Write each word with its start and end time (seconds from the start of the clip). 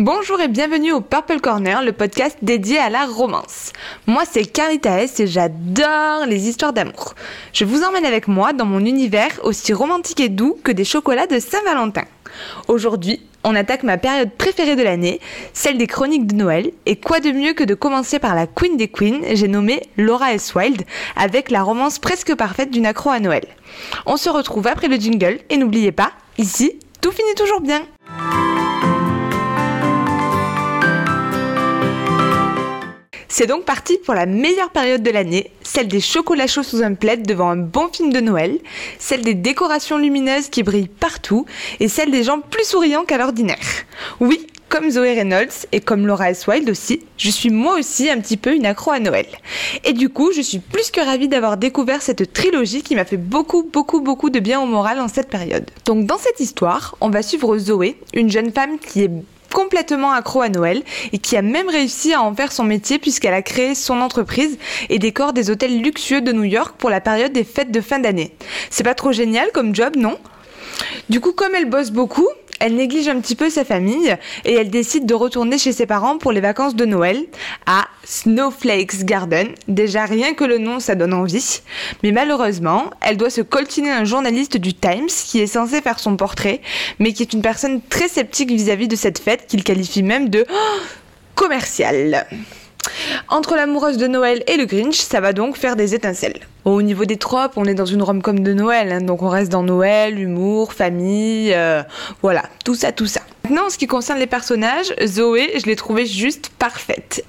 Bonjour 0.00 0.40
et 0.40 0.48
bienvenue 0.48 0.90
au 0.90 1.00
Purple 1.00 1.38
Corner, 1.38 1.80
le 1.80 1.92
podcast 1.92 2.36
dédié 2.42 2.78
à 2.78 2.90
la 2.90 3.06
romance. 3.06 3.72
Moi 4.08 4.24
c'est 4.28 4.44
Carita 4.44 5.00
S 5.00 5.20
et 5.20 5.28
j'adore 5.28 6.26
les 6.26 6.48
histoires 6.48 6.72
d'amour. 6.72 7.14
Je 7.52 7.64
vous 7.64 7.84
emmène 7.84 8.04
avec 8.04 8.26
moi 8.26 8.52
dans 8.52 8.64
mon 8.64 8.84
univers 8.84 9.30
aussi 9.44 9.72
romantique 9.72 10.18
et 10.18 10.28
doux 10.28 10.58
que 10.64 10.72
des 10.72 10.84
chocolats 10.84 11.28
de 11.28 11.38
Saint-Valentin. 11.38 12.02
Aujourd'hui, 12.66 13.20
on 13.44 13.54
attaque 13.54 13.84
ma 13.84 13.96
période 13.96 14.32
préférée 14.32 14.74
de 14.74 14.82
l'année, 14.82 15.20
celle 15.52 15.78
des 15.78 15.86
chroniques 15.86 16.26
de 16.26 16.34
Noël, 16.34 16.72
et 16.86 16.96
quoi 16.96 17.20
de 17.20 17.30
mieux 17.30 17.52
que 17.52 17.62
de 17.62 17.74
commencer 17.74 18.18
par 18.18 18.34
la 18.34 18.48
Queen 18.48 18.76
des 18.76 18.88
Queens, 18.88 19.20
j'ai 19.34 19.46
nommé 19.46 19.80
Laura 19.96 20.34
S. 20.34 20.56
Wild, 20.56 20.82
avec 21.14 21.52
la 21.52 21.62
romance 21.62 22.00
presque 22.00 22.34
parfaite 22.34 22.72
d'une 22.72 22.86
accro 22.86 23.10
à 23.10 23.20
Noël. 23.20 23.46
On 24.06 24.16
se 24.16 24.28
retrouve 24.28 24.66
après 24.66 24.88
le 24.88 24.96
jingle, 24.96 25.38
et 25.50 25.56
n'oubliez 25.56 25.92
pas, 25.92 26.10
ici, 26.36 26.80
tout 27.00 27.12
finit 27.12 27.34
toujours 27.36 27.60
bien. 27.60 27.82
C'est 33.36 33.48
donc 33.48 33.64
parti 33.64 33.98
pour 33.98 34.14
la 34.14 34.26
meilleure 34.26 34.70
période 34.70 35.02
de 35.02 35.10
l'année, 35.10 35.50
celle 35.64 35.88
des 35.88 35.98
chocolats 35.98 36.46
chauds 36.46 36.62
sous 36.62 36.84
un 36.84 36.94
plaid 36.94 37.26
devant 37.26 37.50
un 37.50 37.56
bon 37.56 37.88
film 37.92 38.12
de 38.12 38.20
Noël, 38.20 38.60
celle 39.00 39.22
des 39.22 39.34
décorations 39.34 39.98
lumineuses 39.98 40.50
qui 40.50 40.62
brillent 40.62 40.86
partout 40.86 41.44
et 41.80 41.88
celle 41.88 42.12
des 42.12 42.22
gens 42.22 42.38
plus 42.38 42.62
souriants 42.62 43.02
qu'à 43.04 43.18
l'ordinaire. 43.18 43.58
Oui, 44.20 44.46
comme 44.68 44.88
Zoé 44.88 45.14
Reynolds 45.14 45.66
et 45.72 45.80
comme 45.80 46.06
Laura 46.06 46.30
S. 46.30 46.46
Aussi, 46.68 47.00
je 47.18 47.28
suis 47.28 47.50
moi 47.50 47.76
aussi 47.76 48.08
un 48.08 48.20
petit 48.20 48.36
peu 48.36 48.54
une 48.54 48.66
accro 48.66 48.92
à 48.92 49.00
Noël. 49.00 49.26
Et 49.82 49.94
du 49.94 50.10
coup, 50.10 50.30
je 50.30 50.40
suis 50.40 50.60
plus 50.60 50.92
que 50.92 51.00
ravie 51.00 51.26
d'avoir 51.26 51.56
découvert 51.56 52.02
cette 52.02 52.32
trilogie 52.32 52.84
qui 52.84 52.94
m'a 52.94 53.04
fait 53.04 53.16
beaucoup, 53.16 53.64
beaucoup, 53.64 54.00
beaucoup 54.00 54.30
de 54.30 54.38
bien 54.38 54.60
au 54.60 54.66
moral 54.66 55.00
en 55.00 55.08
cette 55.08 55.28
période. 55.28 55.68
Donc 55.86 56.06
dans 56.06 56.18
cette 56.18 56.38
histoire, 56.38 56.96
on 57.00 57.10
va 57.10 57.22
suivre 57.22 57.58
Zoé, 57.58 57.98
une 58.12 58.30
jeune 58.30 58.52
femme 58.52 58.78
qui 58.78 59.02
est 59.02 59.10
complètement 59.54 60.10
accro 60.12 60.42
à 60.42 60.48
Noël 60.48 60.82
et 61.12 61.18
qui 61.18 61.36
a 61.36 61.42
même 61.42 61.68
réussi 61.68 62.12
à 62.12 62.20
en 62.20 62.34
faire 62.34 62.50
son 62.50 62.64
métier 62.64 62.98
puisqu'elle 62.98 63.32
a 63.32 63.40
créé 63.40 63.76
son 63.76 64.00
entreprise 64.00 64.58
et 64.90 64.98
décore 64.98 65.32
des 65.32 65.48
hôtels 65.48 65.80
luxueux 65.80 66.20
de 66.20 66.32
New 66.32 66.44
York 66.44 66.74
pour 66.76 66.90
la 66.90 67.00
période 67.00 67.32
des 67.32 67.44
fêtes 67.44 67.70
de 67.70 67.80
fin 67.80 68.00
d'année. 68.00 68.34
C'est 68.68 68.82
pas 68.82 68.94
trop 68.94 69.12
génial 69.12 69.50
comme 69.54 69.74
job, 69.74 69.94
non? 69.96 70.18
Du 71.08 71.20
coup, 71.20 71.32
comme 71.32 71.54
elle 71.54 71.70
bosse 71.70 71.92
beaucoup, 71.92 72.28
elle 72.64 72.76
néglige 72.76 73.08
un 73.08 73.20
petit 73.20 73.34
peu 73.34 73.50
sa 73.50 73.62
famille 73.62 74.16
et 74.46 74.54
elle 74.54 74.70
décide 74.70 75.04
de 75.04 75.12
retourner 75.12 75.58
chez 75.58 75.72
ses 75.72 75.84
parents 75.84 76.16
pour 76.16 76.32
les 76.32 76.40
vacances 76.40 76.74
de 76.74 76.86
Noël 76.86 77.18
à 77.66 77.84
Snowflakes 78.04 79.04
Garden. 79.04 79.48
Déjà 79.68 80.06
rien 80.06 80.32
que 80.32 80.44
le 80.44 80.56
nom 80.56 80.80
ça 80.80 80.94
donne 80.94 81.12
envie. 81.12 81.60
Mais 82.02 82.10
malheureusement, 82.10 82.88
elle 83.02 83.18
doit 83.18 83.28
se 83.28 83.42
coltiner 83.42 83.90
un 83.90 84.04
journaliste 84.04 84.56
du 84.56 84.72
Times 84.72 85.08
qui 85.08 85.40
est 85.40 85.46
censé 85.46 85.82
faire 85.82 85.98
son 85.98 86.16
portrait, 86.16 86.62
mais 86.98 87.12
qui 87.12 87.20
est 87.20 87.34
une 87.34 87.42
personne 87.42 87.82
très 87.82 88.08
sceptique 88.08 88.50
vis-à-vis 88.50 88.88
de 88.88 88.96
cette 88.96 89.18
fête 89.18 89.46
qu'il 89.46 89.62
qualifie 89.62 90.02
même 90.02 90.30
de 90.30 90.46
oh, 90.50 90.80
commerciale. 91.34 92.26
Entre 93.28 93.56
l'amoureuse 93.56 93.96
de 93.96 94.06
Noël 94.06 94.42
et 94.46 94.56
le 94.56 94.66
Grinch, 94.66 94.96
ça 94.96 95.20
va 95.20 95.32
donc 95.32 95.56
faire 95.56 95.76
des 95.76 95.94
étincelles. 95.94 96.40
Au 96.64 96.82
niveau 96.82 97.04
des 97.04 97.16
tropes, 97.16 97.52
on 97.56 97.64
est 97.64 97.74
dans 97.74 97.86
une 97.86 98.02
rom-com 98.02 98.40
de 98.40 98.52
Noël, 98.52 98.92
hein, 98.92 99.00
donc 99.00 99.22
on 99.22 99.28
reste 99.28 99.50
dans 99.50 99.62
Noël, 99.62 100.18
humour, 100.18 100.72
famille, 100.72 101.52
euh, 101.54 101.82
voilà, 102.22 102.42
tout 102.64 102.74
ça, 102.74 102.92
tout 102.92 103.06
ça. 103.06 103.20
Maintenant, 103.44 103.66
en 103.66 103.70
ce 103.70 103.76
qui 103.76 103.86
concerne 103.86 104.18
les 104.18 104.26
personnages, 104.26 104.94
Zoé, 105.04 105.58
je 105.58 105.66
l'ai 105.66 105.76
trouvée 105.76 106.06
juste 106.06 106.50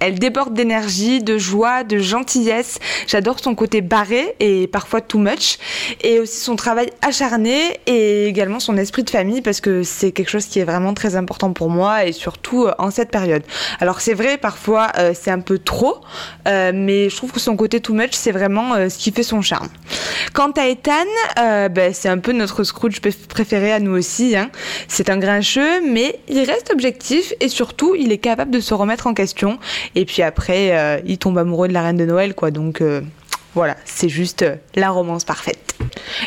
Elle 0.00 0.18
déborde 0.18 0.54
d'énergie, 0.54 1.22
de 1.22 1.38
joie, 1.38 1.84
de 1.84 1.98
gentillesse. 1.98 2.78
J'adore 3.06 3.38
son 3.40 3.54
côté 3.54 3.80
barré 3.80 4.34
et 4.40 4.66
parfois 4.66 5.00
too 5.00 5.18
much. 5.18 5.58
Et 6.02 6.18
aussi 6.18 6.40
son 6.40 6.56
travail 6.56 6.90
acharné 7.02 7.80
et 7.86 8.26
également 8.26 8.60
son 8.60 8.76
esprit 8.76 9.02
de 9.02 9.10
famille 9.10 9.42
parce 9.42 9.60
que 9.60 9.82
c'est 9.82 10.12
quelque 10.12 10.30
chose 10.30 10.46
qui 10.46 10.58
est 10.58 10.64
vraiment 10.64 10.94
très 10.94 11.16
important 11.16 11.52
pour 11.52 11.70
moi 11.70 12.04
et 12.04 12.12
surtout 12.12 12.64
euh, 12.64 12.72
en 12.78 12.90
cette 12.90 13.10
période. 13.10 13.42
Alors 13.80 14.00
c'est 14.00 14.14
vrai, 14.14 14.38
parfois 14.38 14.88
euh, 14.98 15.12
c'est 15.14 15.30
un 15.30 15.40
peu 15.40 15.58
trop, 15.58 15.96
euh, 16.48 16.72
mais 16.74 17.08
je 17.08 17.16
trouve 17.16 17.32
que 17.32 17.40
son 17.40 17.56
côté 17.56 17.80
too 17.80 17.94
much, 17.94 18.12
c'est 18.12 18.32
vraiment 18.32 18.74
ce 18.88 18.98
qui 18.98 19.12
fait 19.12 19.22
son 19.22 19.42
charme. 19.42 19.68
Quant 20.32 20.50
à 20.52 20.68
Ethan, 20.68 20.92
ben, 21.36 21.92
c'est 21.92 22.08
un 22.08 22.18
peu 22.18 22.32
notre 22.32 22.64
Scrooge 22.64 23.00
préféré 23.28 23.72
à 23.72 23.80
nous 23.80 23.92
aussi. 23.92 24.36
Hein. 24.36 24.50
C'est 24.88 25.10
un 25.10 25.18
grincheux, 25.18 25.80
mais 25.86 26.20
il 26.28 26.42
reste 26.44 26.70
objectif 26.72 27.34
et 27.40 27.48
surtout 27.48 27.94
il 27.94 28.12
est 28.12 28.18
capable 28.18 28.50
de 28.50 28.60
se 28.60 28.74
remettre 28.74 29.06
en 29.06 29.14
question. 29.14 29.21
Et 29.94 30.04
puis 30.04 30.22
après, 30.22 30.76
euh, 30.76 31.00
il 31.04 31.18
tombe 31.18 31.38
amoureux 31.38 31.68
de 31.68 31.72
la 31.72 31.82
reine 31.82 31.96
de 31.96 32.04
Noël, 32.04 32.34
quoi. 32.34 32.50
Donc 32.50 32.80
euh, 32.80 33.00
voilà, 33.54 33.76
c'est 33.84 34.08
juste 34.08 34.42
euh, 34.42 34.56
la 34.74 34.90
romance 34.90 35.24
parfaite. 35.24 35.72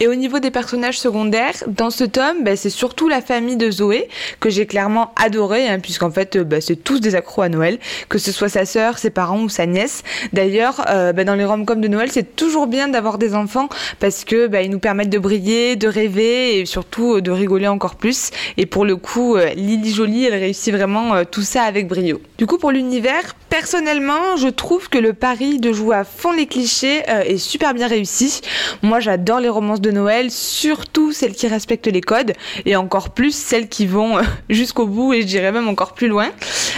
Et 0.00 0.08
au 0.08 0.14
niveau 0.14 0.38
des 0.38 0.50
personnages 0.50 0.98
secondaires, 0.98 1.54
dans 1.66 1.90
ce 1.90 2.04
tome, 2.04 2.44
bah, 2.44 2.56
c'est 2.56 2.70
surtout 2.70 3.08
la 3.08 3.20
famille 3.20 3.56
de 3.56 3.70
Zoé 3.70 4.08
que 4.40 4.50
j'ai 4.50 4.66
clairement 4.66 5.12
adoré, 5.16 5.68
hein, 5.68 5.78
puisqu'en 5.80 6.10
fait, 6.10 6.36
bah, 6.38 6.60
c'est 6.60 6.76
tous 6.76 7.00
des 7.00 7.14
accros 7.14 7.42
à 7.42 7.48
Noël, 7.48 7.78
que 8.08 8.18
ce 8.18 8.32
soit 8.32 8.48
sa 8.48 8.64
sœur, 8.64 8.98
ses 8.98 9.10
parents 9.10 9.40
ou 9.40 9.48
sa 9.48 9.66
nièce. 9.66 10.02
D'ailleurs, 10.32 10.84
euh, 10.88 11.12
bah, 11.12 11.24
dans 11.24 11.34
les 11.34 11.44
rom-coms 11.44 11.80
de 11.80 11.88
Noël, 11.88 12.10
c'est 12.10 12.36
toujours 12.36 12.66
bien 12.66 12.88
d'avoir 12.88 13.18
des 13.18 13.34
enfants 13.34 13.68
parce 14.00 14.24
que 14.24 14.50
ils 14.62 14.70
nous 14.70 14.78
permettent 14.78 15.10
de 15.10 15.18
briller, 15.18 15.76
de 15.76 15.88
rêver 15.88 16.58
et 16.58 16.66
surtout 16.66 17.16
euh, 17.16 17.22
de 17.22 17.30
rigoler 17.30 17.68
encore 17.68 17.96
plus. 17.96 18.30
Et 18.56 18.66
pour 18.66 18.84
le 18.84 18.96
coup, 18.96 19.36
euh, 19.36 19.52
Lily 19.54 19.92
Jolie, 19.92 20.24
elle 20.24 20.34
réussit 20.34 20.74
vraiment 20.74 21.24
tout 21.24 21.42
ça 21.42 21.62
avec 21.62 21.88
brio. 21.88 22.20
Du 22.38 22.46
coup, 22.46 22.58
pour 22.58 22.70
l'univers, 22.70 23.34
personnellement, 23.48 24.36
je 24.36 24.48
trouve 24.48 24.88
que 24.88 24.98
le 24.98 25.12
pari 25.12 25.58
de 25.58 25.72
jouer 25.72 25.96
à 25.96 26.04
fond 26.04 26.32
les 26.32 26.46
clichés 26.46 27.05
est 27.06 27.38
super 27.38 27.74
bien 27.74 27.88
réussi. 27.88 28.40
Moi, 28.82 29.00
j'adore 29.00 29.40
les 29.40 29.48
romances 29.48 29.80
de 29.80 29.90
Noël, 29.90 30.30
surtout 30.30 31.12
celles 31.12 31.34
qui 31.34 31.48
respectent 31.48 31.86
les 31.86 32.00
codes, 32.00 32.32
et 32.64 32.76
encore 32.76 33.10
plus 33.10 33.34
celles 33.34 33.68
qui 33.68 33.86
vont 33.86 34.18
euh, 34.18 34.22
jusqu'au 34.50 34.86
bout, 34.86 35.14
et 35.14 35.22
je 35.22 35.26
dirais 35.26 35.52
même 35.52 35.68
encore 35.68 35.94
plus 35.94 36.08
loin. 36.08 36.28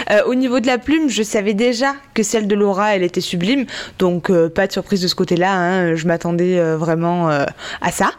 Euh, 0.09 0.23
au 0.25 0.35
niveau 0.35 0.59
de 0.59 0.67
la 0.67 0.77
plume, 0.77 1.09
je 1.09 1.23
savais 1.23 1.53
déjà 1.53 1.95
que 2.13 2.23
celle 2.23 2.47
de 2.47 2.55
Laura, 2.55 2.95
elle 2.95 3.03
était 3.03 3.21
sublime, 3.21 3.65
donc 3.97 4.29
euh, 4.29 4.49
pas 4.49 4.67
de 4.67 4.71
surprise 4.71 5.01
de 5.01 5.07
ce 5.07 5.15
côté-là, 5.15 5.51
hein, 5.51 5.95
je 5.95 6.07
m'attendais 6.07 6.59
vraiment 6.75 7.29
à 7.29 7.91
ça. 7.91 8.11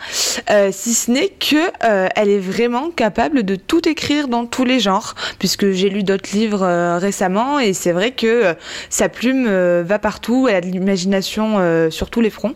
si 0.70 0.94
ce 0.94 1.10
n'est 1.10 1.28
que 1.28 1.70
elle 2.16 2.28
est 2.28 2.38
vraiment 2.38 2.90
capable 2.90 3.42
de 3.42 3.56
tout 3.56 3.88
écrire 3.88 4.28
dans 4.28 4.46
tous 4.46 4.64
les 4.64 4.80
genres, 4.80 5.14
puisque 5.38 5.70
j'ai 5.70 5.88
lu 5.88 6.02
d'autres 6.02 6.30
livres 6.32 6.96
récemment, 6.98 7.58
et 7.58 7.72
c'est 7.72 7.92
vrai 7.92 8.12
que 8.12 8.54
sa 8.88 9.08
plume 9.08 9.48
va 9.82 9.98
partout, 9.98 10.46
elle 10.48 10.56
a 10.56 10.60
de 10.60 10.66
l'imagination 10.66 11.90
sur 11.90 12.10
tous 12.10 12.20
les 12.20 12.30
fronts, 12.30 12.54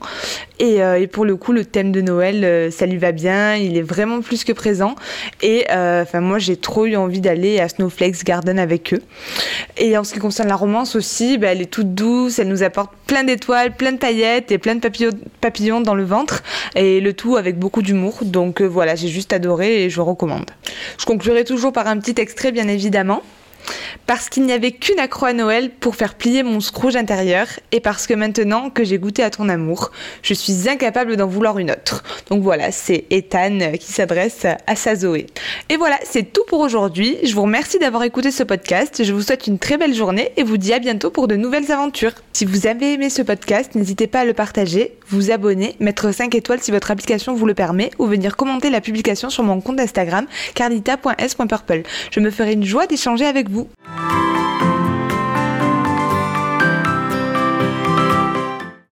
et, 0.58 0.80
pour 1.12 1.24
le 1.24 1.36
coup, 1.36 1.52
le 1.52 1.64
thème 1.64 1.92
de 1.92 2.00
Noël, 2.00 2.44
euh, 2.44 2.70
ça 2.70 2.86
lui 2.86 2.96
va 2.96 3.12
bien, 3.12 3.56
il 3.56 3.76
est 3.76 3.82
vraiment 3.82 4.20
plus 4.20 4.44
que 4.44 4.52
présent. 4.52 4.94
Et 5.42 5.66
euh, 5.70 6.02
enfin, 6.02 6.20
moi, 6.20 6.38
j'ai 6.38 6.56
trop 6.56 6.86
eu 6.86 6.96
envie 6.96 7.20
d'aller 7.20 7.60
à 7.60 7.68
Snowflakes 7.68 8.24
Garden 8.24 8.58
avec 8.58 8.94
eux. 8.94 9.02
Et 9.76 9.96
en 9.98 10.04
ce 10.04 10.14
qui 10.14 10.20
concerne 10.20 10.48
la 10.48 10.56
romance 10.56 10.96
aussi, 10.96 11.38
bah, 11.38 11.48
elle 11.48 11.60
est 11.60 11.70
toute 11.70 11.94
douce, 11.94 12.38
elle 12.38 12.48
nous 12.48 12.62
apporte 12.62 12.92
plein 13.06 13.24
d'étoiles, 13.24 13.74
plein 13.74 13.92
de 13.92 13.98
paillettes 13.98 14.52
et 14.52 14.58
plein 14.58 14.76
de 14.76 14.80
papillons, 15.40 15.80
dans 15.80 15.94
le 15.94 16.04
ventre. 16.04 16.42
Et 16.76 17.00
le 17.00 17.12
tout 17.12 17.36
avec 17.36 17.58
beaucoup 17.58 17.82
d'humour. 17.82 18.18
Donc 18.22 18.60
euh, 18.60 18.66
voilà, 18.66 18.94
j'ai 18.94 19.08
juste 19.08 19.32
adoré 19.32 19.84
et 19.84 19.90
je 19.90 20.00
recommande. 20.00 20.50
Je 20.98 21.04
conclurai 21.04 21.44
toujours 21.44 21.72
par 21.72 21.86
un 21.86 21.98
petit 21.98 22.20
extrait, 22.20 22.52
bien 22.52 22.68
évidemment 22.68 23.22
parce 24.06 24.28
qu'il 24.28 24.44
n'y 24.44 24.52
avait 24.52 24.72
qu'une 24.72 24.98
accro 24.98 25.26
à 25.26 25.32
Noël 25.32 25.70
pour 25.70 25.96
faire 25.96 26.14
plier 26.14 26.42
mon 26.42 26.60
Scrooge 26.60 26.96
intérieur 26.96 27.46
et 27.72 27.80
parce 27.80 28.06
que 28.06 28.14
maintenant 28.14 28.70
que 28.70 28.84
j'ai 28.84 28.98
goûté 28.98 29.22
à 29.22 29.30
ton 29.30 29.48
amour, 29.48 29.90
je 30.22 30.34
suis 30.34 30.68
incapable 30.68 31.16
d'en 31.16 31.26
vouloir 31.26 31.58
une 31.58 31.70
autre. 31.70 32.02
Donc 32.28 32.42
voilà, 32.42 32.72
c'est 32.72 33.04
Ethan 33.10 33.72
qui 33.78 33.92
s'adresse 33.92 34.46
à 34.66 34.76
sa 34.76 34.94
Zoé. 34.94 35.26
Et 35.68 35.76
voilà, 35.76 35.98
c'est 36.04 36.32
tout 36.32 36.44
pour 36.48 36.60
aujourd'hui. 36.60 37.16
Je 37.22 37.34
vous 37.34 37.42
remercie 37.42 37.78
d'avoir 37.78 38.02
écouté 38.02 38.30
ce 38.30 38.42
podcast. 38.42 39.02
Je 39.04 39.12
vous 39.12 39.22
souhaite 39.22 39.46
une 39.46 39.58
très 39.58 39.76
belle 39.76 39.94
journée 39.94 40.32
et 40.36 40.42
vous 40.42 40.56
dis 40.56 40.72
à 40.72 40.78
bientôt 40.78 41.10
pour 41.10 41.28
de 41.28 41.36
nouvelles 41.36 41.70
aventures. 41.72 42.12
Si 42.32 42.44
vous 42.44 42.66
avez 42.66 42.94
aimé 42.94 43.10
ce 43.10 43.22
podcast, 43.22 43.74
n'hésitez 43.74 44.06
pas 44.06 44.20
à 44.20 44.24
le 44.24 44.34
partager, 44.34 44.96
vous 45.08 45.30
abonner, 45.30 45.76
mettre 45.80 46.12
5 46.12 46.34
étoiles 46.34 46.60
si 46.60 46.70
votre 46.70 46.90
application 46.90 47.34
vous 47.34 47.46
le 47.46 47.54
permet 47.54 47.90
ou 47.98 48.06
venir 48.06 48.36
commenter 48.36 48.70
la 48.70 48.80
publication 48.80 49.30
sur 49.30 49.44
mon 49.44 49.60
compte 49.60 49.80
Instagram 49.80 50.26
cardita.s.purple. 50.54 51.82
Je 52.10 52.20
me 52.20 52.30
ferai 52.30 52.52
une 52.52 52.64
joie 52.64 52.86
d'échanger 52.86 53.24
avec 53.24 53.48
vous. 53.48 53.53